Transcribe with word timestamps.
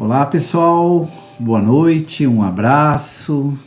Olá 0.00 0.24
pessoal, 0.24 1.10
boa 1.40 1.60
noite, 1.60 2.24
um 2.24 2.40
abraço. 2.40 3.58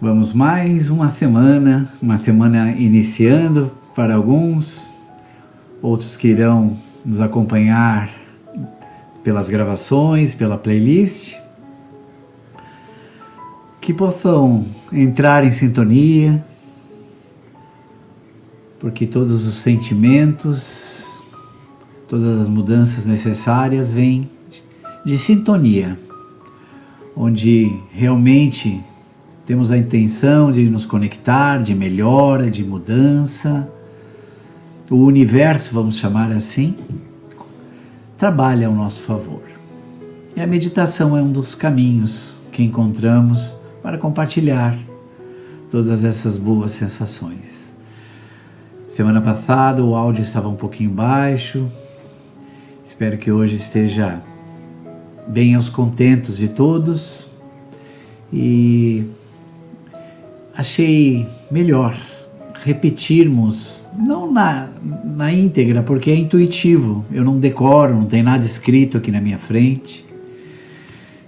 Vamos 0.00 0.32
mais 0.32 0.90
uma 0.90 1.10
semana, 1.10 1.92
uma 2.00 2.18
semana 2.18 2.70
iniciando 2.70 3.72
para 3.96 4.14
alguns, 4.14 4.86
outros 5.82 6.16
que 6.16 6.28
irão 6.28 6.78
nos 7.04 7.20
acompanhar 7.20 8.08
pelas 9.24 9.48
gravações, 9.48 10.36
pela 10.36 10.56
playlist, 10.56 11.34
que 13.80 13.92
possam 13.92 14.64
entrar 14.92 15.42
em 15.42 15.50
sintonia, 15.50 16.44
porque 18.78 19.04
todos 19.04 19.48
os 19.48 19.56
sentimentos, 19.56 21.20
todas 22.08 22.42
as 22.42 22.48
mudanças 22.48 23.04
necessárias 23.04 23.90
vêm 23.90 24.30
de 25.04 25.18
sintonia, 25.18 25.98
onde 27.14 27.78
realmente 27.92 28.82
temos 29.44 29.70
a 29.70 29.76
intenção 29.76 30.50
de 30.50 30.64
nos 30.70 30.86
conectar, 30.86 31.62
de 31.62 31.74
melhora, 31.74 32.50
de 32.50 32.64
mudança. 32.64 33.68
O 34.90 34.96
universo, 34.96 35.74
vamos 35.74 35.96
chamar 35.96 36.32
assim, 36.32 36.74
trabalha 38.16 38.66
ao 38.66 38.72
nosso 38.72 39.02
favor. 39.02 39.42
E 40.34 40.40
a 40.40 40.46
meditação 40.46 41.16
é 41.16 41.20
um 41.20 41.30
dos 41.30 41.54
caminhos 41.54 42.38
que 42.50 42.62
encontramos 42.62 43.54
para 43.82 43.98
compartilhar 43.98 44.78
todas 45.70 46.02
essas 46.02 46.38
boas 46.38 46.72
sensações. 46.72 47.70
Semana 48.96 49.20
passada 49.20 49.84
o 49.84 49.94
áudio 49.94 50.22
estava 50.22 50.48
um 50.48 50.54
pouquinho 50.54 50.90
baixo. 50.90 51.70
Espero 52.86 53.18
que 53.18 53.30
hoje 53.30 53.56
esteja 53.56 54.22
bem 55.26 55.54
aos 55.54 55.68
contentos 55.68 56.36
de 56.36 56.48
todos 56.48 57.28
e 58.32 59.04
achei 60.56 61.26
melhor 61.50 61.96
repetirmos, 62.64 63.82
não 63.94 64.32
na, 64.32 64.68
na 65.04 65.32
íntegra, 65.32 65.82
porque 65.82 66.10
é 66.10 66.16
intuitivo, 66.16 67.04
eu 67.12 67.22
não 67.22 67.38
decoro, 67.38 67.94
não 67.94 68.06
tem 68.06 68.22
nada 68.22 68.44
escrito 68.44 68.96
aqui 68.96 69.10
na 69.10 69.20
minha 69.20 69.38
frente. 69.38 70.04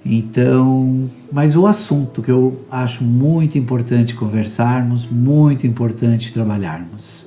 Então, 0.05 1.11
mas 1.33 1.57
o 1.57 1.67
assunto 1.67 2.23
que 2.23 2.31
eu 2.31 2.65
acho 2.71 3.05
muito 3.05 3.59
importante 3.59 4.15
conversarmos, 4.15 5.07
muito 5.11 5.67
importante 5.67 6.33
trabalharmos, 6.33 7.27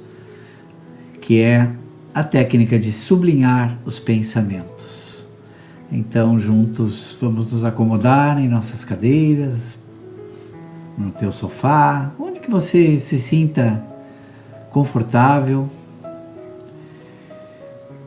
que 1.22 1.42
é 1.42 1.70
a 2.14 2.23
técnica 2.23 2.80
de 2.80 2.92
sublinhar 2.92 3.78
os 3.86 4.00
pensamentos. 4.00 4.98
Então, 5.92 6.40
juntos, 6.40 7.18
vamos 7.20 7.52
nos 7.52 7.64
acomodar 7.64 8.40
em 8.40 8.48
nossas 8.48 8.86
cadeiras, 8.86 9.78
no 10.96 11.12
teu 11.12 11.31
sofá, 11.31 12.12
onde 12.20 12.40
que 12.40 12.50
você 12.50 13.00
se 13.00 13.20
sinta 13.20 13.81
confortável. 14.72 15.68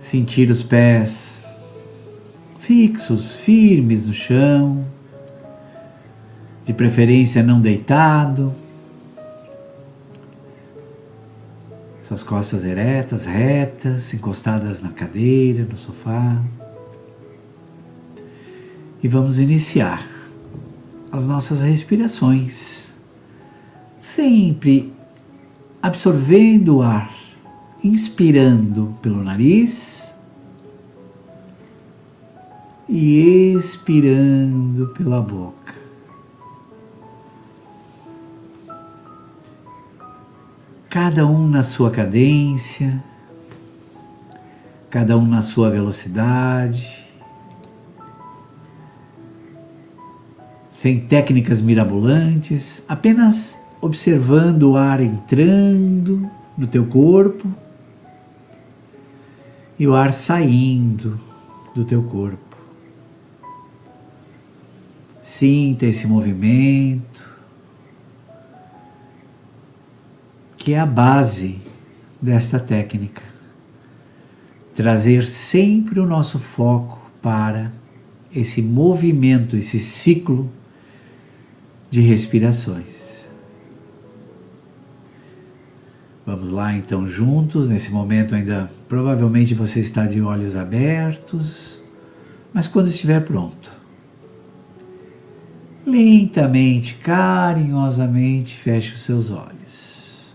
Sentir 0.00 0.50
os 0.50 0.62
pés 0.62 1.44
fixos, 2.60 3.34
firmes 3.34 4.06
no 4.06 4.14
chão, 4.14 4.84
de 6.64 6.72
preferência 6.72 7.42
não 7.42 7.60
deitado. 7.60 8.54
Suas 12.02 12.22
costas 12.22 12.64
eretas, 12.64 13.26
retas, 13.26 14.14
encostadas 14.14 14.80
na 14.80 14.90
cadeira, 14.90 15.64
no 15.64 15.76
sofá. 15.76 16.40
E 19.02 19.08
vamos 19.08 19.38
iniciar 19.38 20.06
as 21.10 21.26
nossas 21.26 21.60
respirações, 21.60 22.94
sempre 24.00 24.92
absorvendo 25.82 26.76
o 26.76 26.82
ar, 26.82 27.12
inspirando 27.82 28.94
pelo 29.02 29.24
nariz 29.24 30.14
e 32.88 33.54
expirando 33.56 34.88
pela 34.88 35.20
boca. 35.20 35.74
Cada 40.88 41.26
um 41.26 41.48
na 41.48 41.64
sua 41.64 41.90
cadência, 41.90 43.02
cada 44.88 45.16
um 45.16 45.26
na 45.26 45.42
sua 45.42 45.70
velocidade. 45.70 47.01
Sem 50.82 50.98
técnicas 50.98 51.62
mirabolantes, 51.62 52.82
apenas 52.88 53.56
observando 53.80 54.64
o 54.64 54.76
ar 54.76 55.00
entrando 55.00 56.28
no 56.58 56.66
teu 56.66 56.84
corpo 56.86 57.48
e 59.78 59.86
o 59.86 59.94
ar 59.94 60.12
saindo 60.12 61.20
do 61.72 61.84
teu 61.84 62.02
corpo. 62.02 62.56
Sinta 65.22 65.86
esse 65.86 66.04
movimento, 66.08 67.30
que 70.56 70.74
é 70.74 70.80
a 70.80 70.86
base 70.86 71.60
desta 72.20 72.58
técnica. 72.58 73.22
Trazer 74.74 75.24
sempre 75.26 76.00
o 76.00 76.06
nosso 76.06 76.40
foco 76.40 77.00
para 77.22 77.70
esse 78.34 78.60
movimento, 78.60 79.56
esse 79.56 79.78
ciclo 79.78 80.50
de 81.92 82.00
respirações. 82.00 83.28
Vamos 86.24 86.50
lá 86.50 86.74
então 86.74 87.06
juntos, 87.06 87.68
nesse 87.68 87.90
momento 87.90 88.34
ainda 88.34 88.70
provavelmente 88.88 89.54
você 89.54 89.80
está 89.80 90.06
de 90.06 90.22
olhos 90.22 90.56
abertos, 90.56 91.82
mas 92.50 92.66
quando 92.66 92.88
estiver 92.88 93.20
pronto, 93.20 93.70
lentamente, 95.86 96.94
carinhosamente 96.94 98.56
feche 98.56 98.94
os 98.94 99.02
seus 99.02 99.30
olhos. 99.30 100.32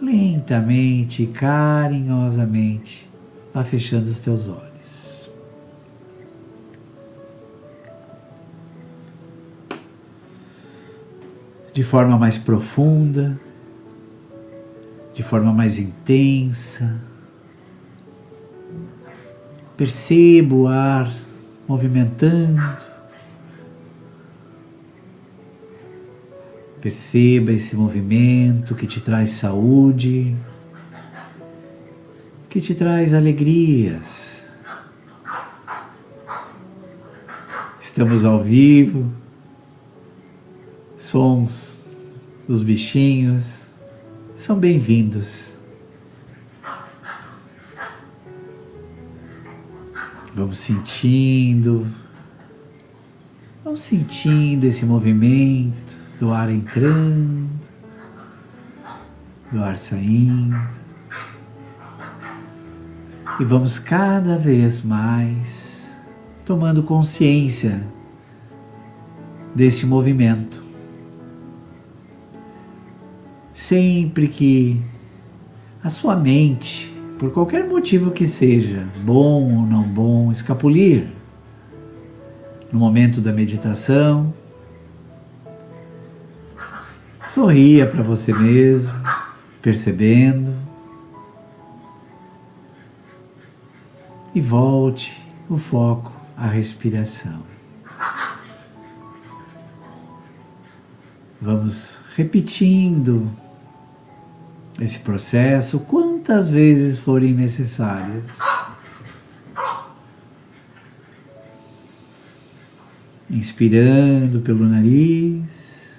Lentamente, 0.00 1.26
carinhosamente, 1.26 3.08
vá 3.52 3.64
fechando 3.64 4.08
os 4.08 4.20
teus 4.20 4.46
olhos. 4.46 4.65
De 11.76 11.82
forma 11.82 12.16
mais 12.16 12.38
profunda, 12.38 13.38
de 15.14 15.22
forma 15.22 15.52
mais 15.52 15.78
intensa. 15.78 16.98
Perceba 19.76 20.54
o 20.54 20.68
ar 20.68 21.12
movimentando. 21.68 22.62
Perceba 26.80 27.52
esse 27.52 27.76
movimento 27.76 28.74
que 28.74 28.86
te 28.86 28.98
traz 28.98 29.32
saúde, 29.32 30.34
que 32.48 32.58
te 32.58 32.74
traz 32.74 33.12
alegrias. 33.12 34.46
Estamos 37.78 38.24
ao 38.24 38.42
vivo 38.42 39.25
sons 41.06 41.78
dos 42.48 42.64
bichinhos 42.64 43.62
são 44.36 44.58
bem-vindos. 44.58 45.54
Vamos 50.34 50.58
sentindo, 50.58 51.86
vamos 53.64 53.82
sentindo 53.82 54.64
esse 54.64 54.84
movimento 54.84 55.96
do 56.18 56.32
ar 56.32 56.50
entrando, 56.50 57.48
do 59.52 59.62
ar 59.62 59.78
saindo. 59.78 60.60
E 63.38 63.44
vamos 63.44 63.78
cada 63.78 64.36
vez 64.38 64.82
mais 64.82 65.88
tomando 66.44 66.82
consciência 66.82 67.80
desse 69.54 69.86
movimento 69.86 70.65
sempre 73.56 74.28
que 74.28 74.78
a 75.82 75.88
sua 75.88 76.14
mente, 76.14 76.94
por 77.18 77.32
qualquer 77.32 77.66
motivo 77.66 78.10
que 78.10 78.28
seja, 78.28 78.86
bom 79.02 79.44
ou 79.44 79.62
não 79.62 79.82
bom, 79.82 80.30
escapulir 80.30 81.08
no 82.70 82.78
momento 82.78 83.18
da 83.18 83.32
meditação, 83.32 84.34
sorria 87.26 87.86
para 87.86 88.02
você 88.02 88.30
mesmo, 88.30 88.94
percebendo, 89.62 90.52
e 94.34 94.40
volte 94.42 95.18
o 95.48 95.56
foco 95.56 96.12
a 96.36 96.46
respiração. 96.46 97.42
Vamos 101.40 102.00
repetindo 102.14 103.45
esse 104.80 104.98
processo 104.98 105.80
quantas 105.80 106.48
vezes 106.48 106.98
forem 106.98 107.32
necessárias. 107.32 108.24
Inspirando 113.28 114.40
pelo 114.40 114.64
nariz 114.64 115.94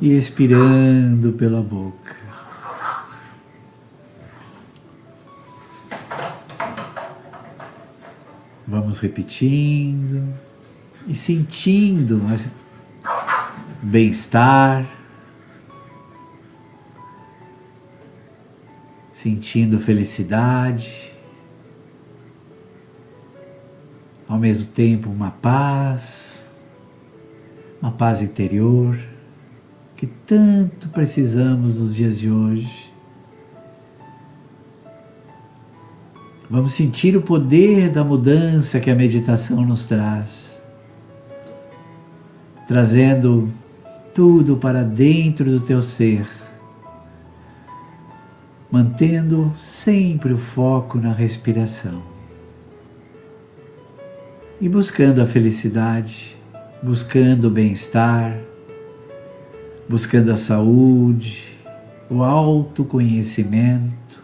e 0.00 0.12
expirando 0.12 1.32
pela 1.32 1.60
boca. 1.60 2.16
Vamos 8.66 9.00
repetindo 9.00 10.32
e 11.06 11.14
sentindo 11.14 12.22
bem-estar, 13.82 14.86
sentindo 19.12 19.78
felicidade, 19.78 21.12
ao 24.28 24.38
mesmo 24.38 24.66
tempo 24.66 25.10
uma 25.10 25.30
paz, 25.30 26.58
uma 27.80 27.92
paz 27.92 28.22
interior 28.22 28.98
que 29.96 30.06
tanto 30.06 30.88
precisamos 30.88 31.76
nos 31.76 31.94
dias 31.94 32.18
de 32.18 32.30
hoje. 32.30 32.90
Vamos 36.50 36.74
sentir 36.74 37.16
o 37.16 37.22
poder 37.22 37.90
da 37.90 38.02
mudança 38.02 38.80
que 38.80 38.90
a 38.90 38.94
meditação 38.94 39.64
nos 39.64 39.86
traz, 39.86 40.60
trazendo 42.66 43.48
tudo 44.14 44.56
para 44.56 44.82
dentro 44.82 45.50
do 45.50 45.60
teu 45.60 45.82
ser, 45.82 46.26
mantendo 48.72 49.52
sempre 49.58 50.32
o 50.32 50.38
foco 50.38 50.98
na 50.98 51.12
respiração 51.12 52.02
e 54.58 54.66
buscando 54.66 55.20
a 55.20 55.26
felicidade, 55.26 56.34
buscando 56.82 57.48
o 57.48 57.50
bem-estar, 57.50 58.34
buscando 59.86 60.32
a 60.32 60.38
saúde, 60.38 61.52
o 62.08 62.22
autoconhecimento. 62.22 64.22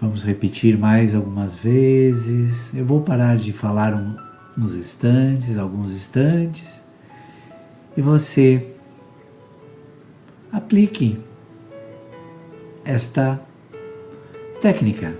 Vamos 0.00 0.22
repetir 0.22 0.78
mais 0.78 1.12
algumas 1.12 1.56
vezes. 1.56 2.72
Eu 2.72 2.86
vou 2.86 3.02
parar 3.02 3.36
de 3.36 3.52
falar 3.52 3.94
um, 3.94 4.16
uns 4.56 4.74
instantes, 4.74 5.58
alguns 5.58 5.92
instantes, 5.92 6.86
e 7.98 8.00
você 8.00 8.64
aplique 10.52 11.18
esta 12.84 13.40
técnica. 14.62 15.12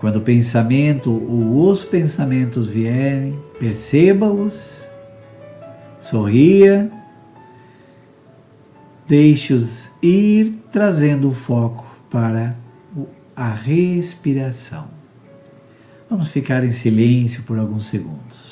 Quando 0.00 0.16
o 0.16 0.20
pensamento 0.20 1.12
ou 1.12 1.70
os 1.70 1.84
pensamentos 1.84 2.66
vierem, 2.66 3.38
perceba-os, 3.56 4.88
sorria, 6.00 6.90
deixe-os 9.06 9.92
ir 10.02 10.58
trazendo 10.72 11.28
o 11.28 11.32
foco 11.32 11.86
para 12.10 12.56
a 13.36 13.52
respiração. 13.52 14.88
Vamos 16.10 16.30
ficar 16.30 16.64
em 16.64 16.72
silêncio 16.72 17.44
por 17.44 17.60
alguns 17.60 17.86
segundos. 17.86 18.47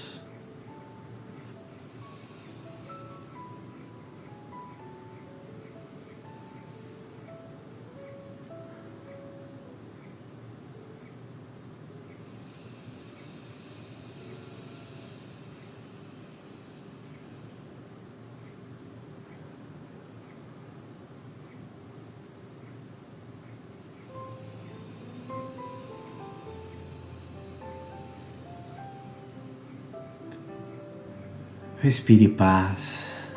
Respire 31.78 32.28
paz. 32.28 33.36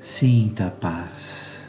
Sinta 0.00 0.66
a 0.66 0.70
paz. 0.70 1.64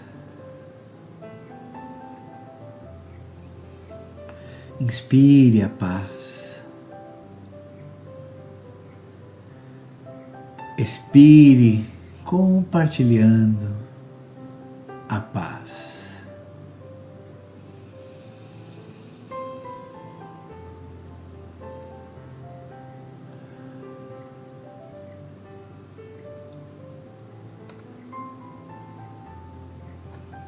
Inspire 4.79 5.63
a 5.63 5.69
paz. 5.69 6.63
Expire 10.77 11.85
compartilhando 12.23 13.75
a 15.09 15.19
paz. 15.19 15.92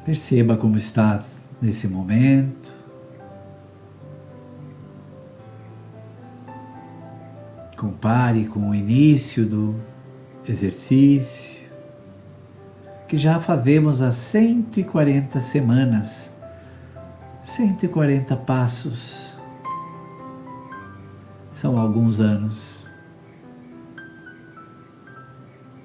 Perceba 0.06 0.56
como 0.56 0.76
está 0.76 1.20
nesse 1.60 1.88
momento. 1.88 2.72
Compare 7.76 8.44
com 8.44 8.70
o 8.70 8.74
início 8.74 9.44
do 9.44 9.74
exercício, 10.48 11.60
que 13.08 13.16
já 13.16 13.40
fazemos 13.40 14.00
há 14.00 14.12
140 14.12 15.40
semanas, 15.40 16.32
140 17.42 18.36
passos. 18.36 19.34
São 21.50 21.76
alguns 21.76 22.20
anos. 22.20 22.86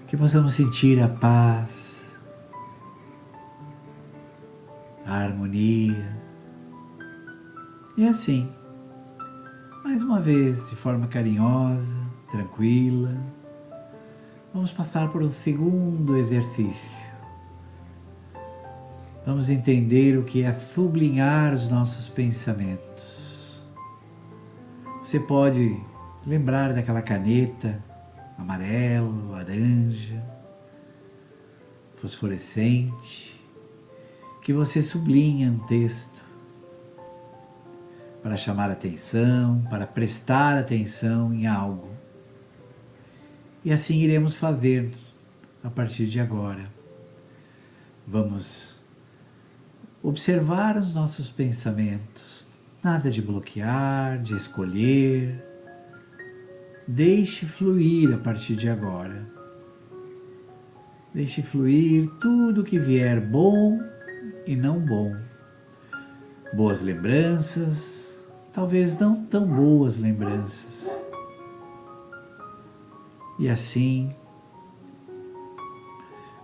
Que 0.05 0.15
possamos 0.15 0.53
sentir 0.53 1.01
a 1.01 1.07
paz, 1.07 1.80
a 5.05 5.13
harmonia. 5.13 6.15
E 7.97 8.07
assim, 8.07 8.49
mais 9.83 10.01
uma 10.01 10.19
vez, 10.19 10.69
de 10.69 10.75
forma 10.75 11.07
carinhosa, 11.07 11.97
tranquila, 12.31 13.15
vamos 14.53 14.71
passar 14.71 15.11
por 15.11 15.21
um 15.21 15.29
segundo 15.29 16.17
exercício. 16.17 17.05
Vamos 19.25 19.49
entender 19.49 20.17
o 20.17 20.23
que 20.23 20.43
é 20.43 20.51
sublinhar 20.51 21.53
os 21.53 21.67
nossos 21.69 22.09
pensamentos. 22.09 23.61
Você 25.03 25.19
pode 25.19 25.79
lembrar 26.25 26.73
daquela 26.73 27.01
caneta 27.01 27.83
amarela, 28.37 29.31
laranja, 29.31 30.23
fosforescente, 31.95 33.30
que 34.41 34.51
você 34.51 34.81
sublinha 34.81 35.51
um 35.51 35.59
texto 35.59 36.25
para 38.23 38.37
chamar 38.37 38.69
atenção, 38.69 39.61
para 39.69 39.85
prestar 39.85 40.57
atenção 40.57 41.33
em 41.33 41.47
algo. 41.47 41.89
E 43.63 43.71
assim 43.71 43.97
iremos 43.97 44.33
fazer 44.33 44.91
a 45.63 45.69
partir 45.69 46.07
de 46.07 46.19
agora. 46.19 46.67
Vamos 48.07 48.79
observar 50.01 50.77
os 50.77 50.95
nossos 50.95 51.29
pensamentos, 51.29 52.47
nada 52.83 53.11
de 53.11 53.21
bloquear, 53.21 54.19
de 54.19 54.35
escolher. 54.35 55.43
Deixe 56.87 57.45
fluir 57.45 58.13
a 58.13 58.17
partir 58.17 58.55
de 58.55 58.67
agora. 58.67 59.23
Deixe 61.13 61.41
fluir 61.41 62.09
tudo 62.19 62.63
que 62.63 62.79
vier 62.79 63.21
bom 63.21 63.90
e 64.45 64.55
não 64.55 64.79
bom. 64.79 65.15
Boas 66.53 66.81
lembranças, 66.81 68.25
talvez 68.51 68.97
não 68.97 69.25
tão 69.25 69.47
boas 69.47 69.97
lembranças. 69.97 71.03
E 73.39 73.49
assim, 73.49 74.15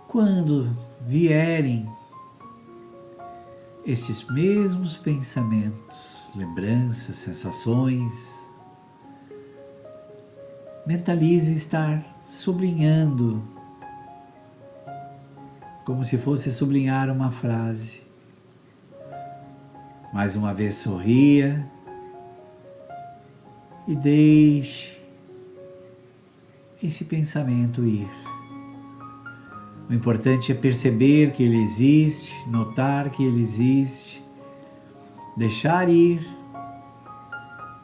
quando 0.08 0.68
vierem 1.06 1.88
estes 3.84 4.24
mesmos 4.30 4.96
pensamentos, 4.96 6.30
lembranças, 6.34 7.16
sensações, 7.16 8.42
mentalize 10.86 11.52
estar 11.52 12.02
sublinhando, 12.22 13.42
como 15.88 16.04
se 16.04 16.18
fosse 16.18 16.52
sublinhar 16.52 17.08
uma 17.10 17.30
frase. 17.30 18.02
Mais 20.12 20.36
uma 20.36 20.52
vez 20.52 20.74
sorria 20.74 21.66
e 23.86 23.96
deixe 23.96 25.00
esse 26.82 27.06
pensamento 27.06 27.86
ir. 27.86 28.06
O 29.88 29.94
importante 29.94 30.52
é 30.52 30.54
perceber 30.54 31.32
que 31.32 31.42
ele 31.42 31.56
existe, 31.56 32.34
notar 32.50 33.08
que 33.08 33.24
ele 33.24 33.40
existe, 33.40 34.22
deixar 35.38 35.88
ir 35.88 36.20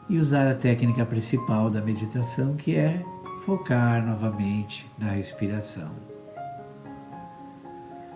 e 0.07 0.19
usar 0.19 0.47
a 0.47 0.53
técnica 0.53 1.03
principal 1.07 1.71
da 1.71 1.81
meditação, 1.81 2.55
que 2.55 2.75
é 2.75 3.03
focar 3.43 4.05
novamente 4.05 4.85
na 4.95 5.09
respiração. 5.09 6.14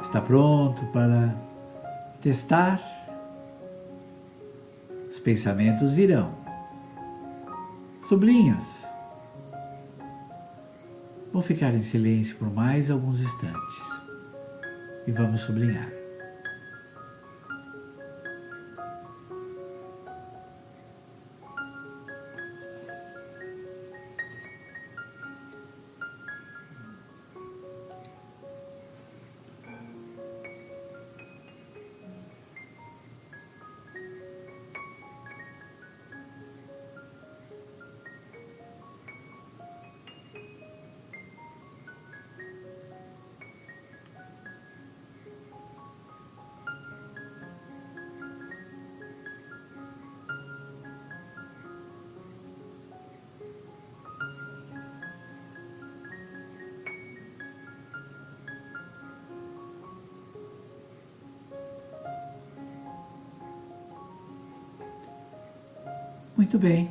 Está 0.02 0.22
pronto 0.22 0.86
para 0.88 1.36
testar? 2.22 2.82
Os 5.10 5.20
pensamentos 5.20 5.94
virão. 5.94 6.34
Sublinhos. 8.08 8.88
Vou 11.32 11.42
ficar 11.42 11.74
em 11.74 11.84
silêncio 11.84 12.38
por 12.38 12.52
mais 12.52 12.90
alguns 12.90 13.22
instantes 13.22 14.02
e 15.06 15.12
vamos 15.12 15.42
sublinhar. 15.42 15.99
Muito 66.40 66.58
bem. 66.58 66.90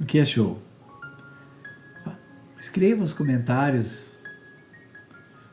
O 0.00 0.04
que 0.04 0.20
achou? 0.20 0.62
Escreva 2.60 3.02
os 3.02 3.12
comentários 3.12 4.12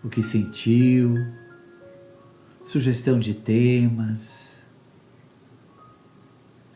o 0.04 0.08
que 0.08 0.22
sentiu, 0.22 1.16
sugestão 2.64 3.18
de 3.18 3.34
temas, 3.34 4.62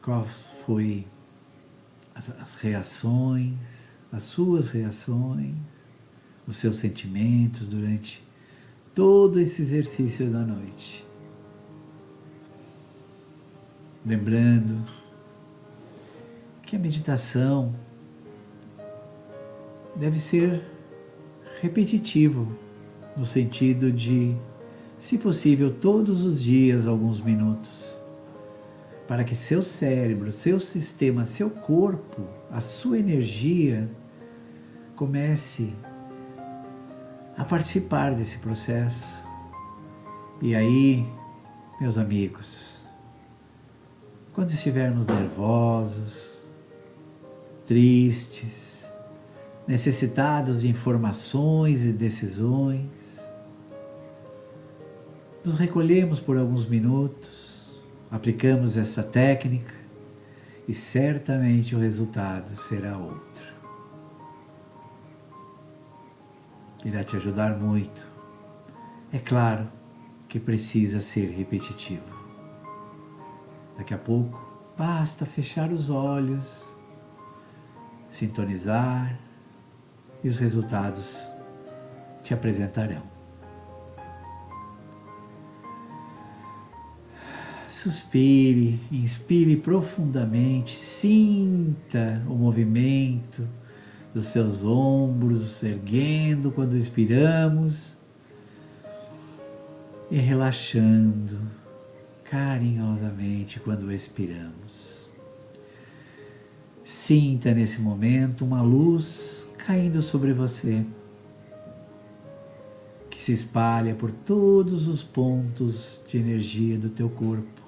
qual 0.02 0.26
foi 0.26 1.06
as, 2.16 2.32
as 2.42 2.56
reações, 2.56 3.54
as 4.12 4.24
suas 4.24 4.72
reações, 4.72 5.54
os 6.48 6.58
seus 6.58 6.78
sentimentos 6.78 7.68
durante 7.68 8.24
todo 8.96 9.40
esse 9.40 9.62
exercício 9.62 10.32
da 10.32 10.40
noite 10.40 11.06
lembrando 14.06 14.86
que 16.64 16.76
a 16.76 16.80
meditação 16.80 17.74
deve 19.96 20.20
ser 20.20 20.62
repetitivo, 21.62 22.48
no 23.18 23.26
sentido 23.26 23.92
de, 23.92 24.36
se 25.00 25.18
possível, 25.18 25.74
todos 25.74 26.22
os 26.24 26.44
dias, 26.44 26.86
alguns 26.86 27.20
minutos, 27.20 27.98
para 29.08 29.24
que 29.24 29.36
seu 29.36 29.64
cérebro, 29.64 30.32
seu 30.32 30.60
sistema, 30.60 31.26
seu 31.26 31.50
corpo, 31.50 32.22
a 32.52 32.62
sua 32.62 33.00
energia 33.00 33.90
comece 34.96 35.74
a 37.38 37.44
participar 37.44 38.14
desse 38.14 38.38
processo. 38.40 39.08
E 40.42 40.56
aí, 40.56 41.06
meus 41.80 41.98
amigos, 41.98 42.75
quando 44.36 44.52
estivermos 44.52 45.08
nervosos, 45.08 46.34
tristes, 47.66 48.86
necessitados 49.66 50.62
de 50.62 50.68
informações 50.68 51.86
e 51.86 51.94
decisões, 51.94 53.22
nos 55.42 55.58
recolhemos 55.58 56.20
por 56.20 56.38
alguns 56.38 56.66
minutos, 56.66 57.70
aplicamos 58.12 58.76
essa 58.76 59.02
técnica 59.02 59.74
e 60.68 60.74
certamente 60.74 61.74
o 61.74 61.80
resultado 61.80 62.58
será 62.58 62.98
outro. 62.98 63.56
Irá 66.84 67.06
te 67.06 67.16
ajudar 67.16 67.58
muito. 67.58 68.06
É 69.14 69.18
claro 69.18 69.66
que 70.28 70.40
precisa 70.42 71.00
ser 71.00 71.30
repetitivo. 71.30 72.25
Daqui 73.78 73.94
a 73.94 73.98
pouco, 73.98 74.40
basta 74.78 75.26
fechar 75.26 75.72
os 75.72 75.90
olhos, 75.90 76.64
sintonizar 78.10 79.18
e 80.24 80.30
os 80.30 80.40
resultados 80.40 81.30
te 82.24 82.34
apresentarão. 82.34 83.04
Suspire, 87.70 88.80
inspire 88.92 89.58
profundamente, 89.58 90.78
sinta 90.78 92.24
o 92.26 92.34
movimento 92.34 93.46
dos 94.14 94.28
seus 94.28 94.64
ombros 94.64 95.62
erguendo 95.62 96.50
quando 96.50 96.78
expiramos 96.78 97.98
e 100.10 100.18
relaxando 100.18 101.38
carinhosamente 102.36 103.62
quando 103.62 103.90
expiramos. 103.90 105.10
Sinta 106.84 107.54
nesse 107.54 107.80
momento 107.80 108.44
uma 108.44 108.62
luz 108.62 109.46
caindo 109.58 110.02
sobre 110.02 110.34
você, 110.34 110.86
que 113.10 113.22
se 113.22 113.32
espalha 113.32 113.96
por 113.96 114.12
todos 114.12 114.90
os 114.90 115.02
pontos 115.02 116.02
de 116.10 116.18
energia 116.18 116.78
do 116.78 116.90
teu 116.90 117.10
corpo, 117.10 117.62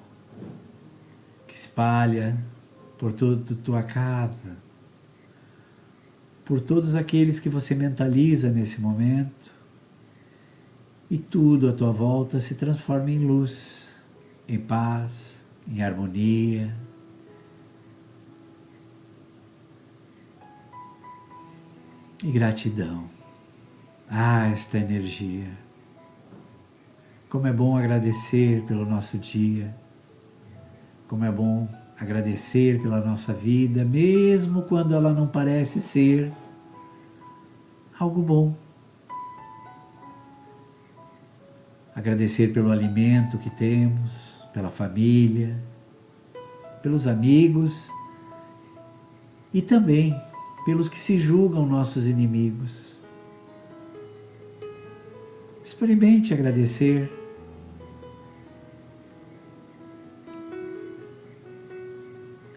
que 1.46 1.56
espalha 1.56 2.36
por 2.98 3.14
toda 3.14 3.54
a 3.54 3.56
tua 3.64 3.82
casa, 3.82 4.54
por 6.44 6.60
todos 6.60 6.94
aqueles 6.94 7.40
que 7.40 7.48
você 7.48 7.74
mentaliza 7.74 8.50
nesse 8.50 8.82
momento, 8.82 9.50
e 11.10 11.16
tudo 11.16 11.70
à 11.70 11.72
tua 11.72 11.90
volta 11.90 12.38
se 12.38 12.54
transforma 12.54 13.10
em 13.10 13.26
luz 13.26 13.87
em 14.48 14.58
paz, 14.58 15.44
em 15.68 15.82
harmonia. 15.82 16.74
E 22.24 22.30
gratidão. 22.30 23.04
Ah, 24.10 24.48
esta 24.48 24.78
energia. 24.78 25.50
Como 27.28 27.46
é 27.46 27.52
bom 27.52 27.76
agradecer 27.76 28.64
pelo 28.64 28.86
nosso 28.86 29.18
dia. 29.18 29.72
Como 31.06 31.24
é 31.24 31.30
bom 31.30 31.68
agradecer 32.00 32.80
pela 32.80 33.00
nossa 33.00 33.34
vida, 33.34 33.84
mesmo 33.84 34.62
quando 34.62 34.94
ela 34.94 35.12
não 35.12 35.26
parece 35.26 35.80
ser 35.80 36.32
algo 37.98 38.22
bom. 38.22 38.56
Agradecer 41.94 42.52
pelo 42.52 42.70
alimento 42.70 43.38
que 43.38 43.50
temos, 43.50 44.27
pela 44.58 44.72
família, 44.72 45.56
pelos 46.82 47.06
amigos 47.06 47.92
e 49.54 49.62
também 49.62 50.12
pelos 50.64 50.88
que 50.88 50.98
se 50.98 51.16
julgam 51.16 51.64
nossos 51.64 52.08
inimigos. 52.08 52.98
Experimente 55.64 56.34
agradecer. 56.34 57.08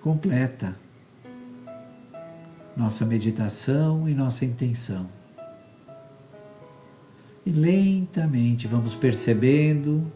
Completa 0.02 0.76
nossa 2.76 3.06
meditação 3.06 4.10
e 4.10 4.16
nossa 4.16 4.44
intenção. 4.44 5.06
E 7.46 7.52
lentamente 7.52 8.68
vamos 8.68 8.96
percebendo 8.96 10.12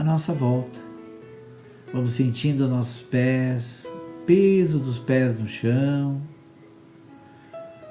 a 0.00 0.02
nossa 0.02 0.32
volta. 0.32 0.80
Vamos 1.92 2.12
sentindo 2.12 2.66
nossos 2.66 3.02
pés, 3.02 3.86
peso 4.24 4.78
dos 4.78 4.98
pés 4.98 5.38
no 5.38 5.46
chão. 5.46 6.18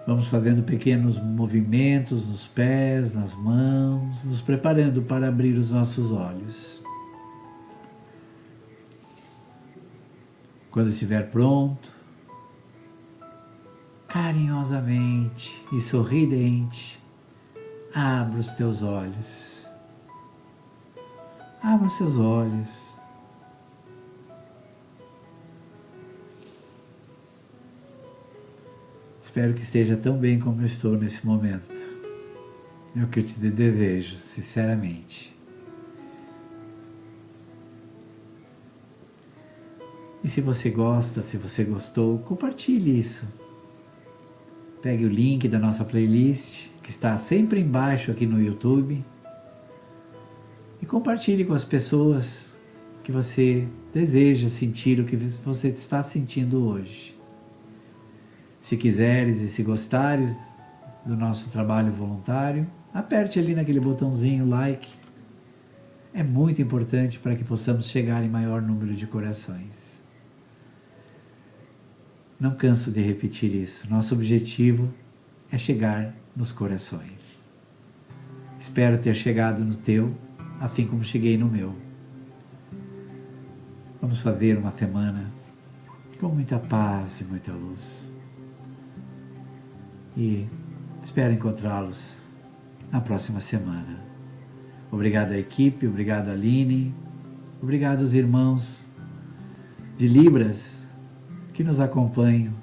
Vamos 0.07 0.27
fazendo 0.27 0.63
pequenos 0.63 1.21
movimentos 1.21 2.25
nos 2.25 2.47
pés, 2.47 3.13
nas 3.13 3.35
mãos, 3.35 4.23
nos 4.23 4.41
preparando 4.41 5.03
para 5.03 5.27
abrir 5.27 5.53
os 5.53 5.69
nossos 5.69 6.11
olhos. 6.11 6.81
Quando 10.71 10.89
estiver 10.89 11.29
pronto, 11.29 11.91
carinhosamente 14.07 15.63
e 15.71 15.79
sorridente, 15.79 16.99
abra 17.93 18.39
os 18.39 18.47
teus 18.55 18.81
olhos. 18.81 19.58
Abra 21.61 21.89
seus 21.89 22.15
olhos. 22.15 22.89
Espero 29.21 29.53
que 29.53 29.61
esteja 29.61 29.97
tão 29.97 30.17
bem 30.17 30.39
como 30.39 30.61
eu 30.61 30.65
estou 30.65 30.97
nesse 30.97 31.25
momento. 31.25 31.69
É 32.95 33.03
o 33.03 33.07
que 33.07 33.19
eu 33.19 33.23
te 33.23 33.33
desejo, 33.33 34.15
sinceramente. 34.15 35.37
E 40.23 40.29
se 40.29 40.41
você 40.41 40.69
gosta, 40.69 41.21
se 41.21 41.37
você 41.37 41.63
gostou, 41.63 42.19
compartilhe 42.19 42.99
isso. 42.99 43.25
Pegue 44.81 45.05
o 45.05 45.09
link 45.09 45.47
da 45.47 45.59
nossa 45.59 45.83
playlist, 45.83 46.69
que 46.81 46.89
está 46.89 47.17
sempre 47.19 47.59
embaixo 47.59 48.11
aqui 48.11 48.25
no 48.25 48.41
YouTube, 48.41 49.03
compartilhe 50.89 51.45
com 51.45 51.53
as 51.53 51.63
pessoas 51.63 52.57
que 53.03 53.11
você 53.11 53.67
deseja 53.93 54.49
sentir 54.49 54.99
o 54.99 55.05
que 55.05 55.15
você 55.15 55.67
está 55.69 56.01
sentindo 56.01 56.67
hoje. 56.67 57.15
Se 58.59 58.75
quiseres 58.75 59.39
e 59.39 59.47
se 59.47 59.61
gostares 59.61 60.35
do 61.05 61.15
nosso 61.15 61.49
trabalho 61.49 61.93
voluntário, 61.93 62.67
aperte 62.91 63.39
ali 63.39 63.53
naquele 63.53 63.79
botãozinho 63.79 64.49
like. 64.49 64.89
É 66.11 66.23
muito 66.23 66.59
importante 66.59 67.19
para 67.19 67.35
que 67.35 67.43
possamos 67.43 67.87
chegar 67.87 68.23
em 68.23 68.29
maior 68.29 68.61
número 68.61 68.95
de 68.95 69.05
corações. 69.05 70.01
Não 72.39 72.51
canso 72.51 72.89
de 72.91 72.99
repetir 72.99 73.53
isso. 73.53 73.87
Nosso 73.89 74.15
objetivo 74.15 74.91
é 75.51 75.57
chegar 75.57 76.15
nos 76.35 76.51
corações. 76.51 77.19
Espero 78.59 78.97
ter 78.97 79.13
chegado 79.13 79.63
no 79.63 79.75
teu, 79.75 80.15
assim 80.59 80.85
como 80.85 81.03
cheguei 81.03 81.37
no 81.37 81.47
meu. 81.47 81.75
Vamos 84.01 84.19
fazer 84.19 84.57
uma 84.57 84.71
semana 84.71 85.29
com 86.19 86.27
muita 86.29 86.59
paz 86.59 87.21
e 87.21 87.23
muita 87.25 87.51
luz 87.51 88.09
e 90.19 90.45
espero 91.01 91.33
encontrá-los 91.33 92.17
na 92.91 92.99
próxima 92.99 93.39
semana. 93.39 94.03
Obrigado 94.91 95.31
à 95.31 95.37
equipe, 95.37 95.87
obrigado 95.87 96.27
à 96.27 96.33
Aline, 96.33 96.93
obrigado 97.61 98.01
aos 98.01 98.13
irmãos 98.13 98.85
de 99.97 100.07
Libras 100.07 100.83
que 101.53 101.63
nos 101.63 101.79
acompanham. 101.79 102.53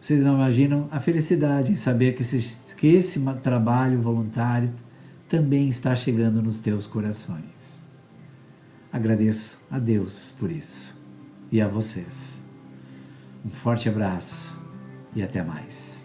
Vocês 0.00 0.22
não 0.22 0.34
imaginam 0.34 0.86
a 0.90 1.00
felicidade 1.00 1.72
em 1.72 1.76
saber 1.76 2.14
que 2.14 2.20
esse, 2.20 2.74
que 2.76 2.86
esse 2.86 3.20
trabalho 3.42 4.00
voluntário 4.00 4.70
também 5.34 5.68
está 5.68 5.96
chegando 5.96 6.40
nos 6.40 6.60
teus 6.60 6.86
corações. 6.86 7.82
Agradeço 8.92 9.58
a 9.68 9.80
Deus 9.80 10.32
por 10.38 10.48
isso 10.48 10.94
e 11.50 11.60
a 11.60 11.66
vocês. 11.66 12.44
Um 13.44 13.50
forte 13.50 13.88
abraço 13.88 14.56
e 15.12 15.24
até 15.24 15.42
mais. 15.42 16.03